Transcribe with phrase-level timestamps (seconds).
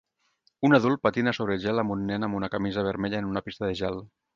[0.69, 3.71] Un adult patina sobre gel amb un nen amb una camisa vermella en una pista
[3.73, 4.07] de gel.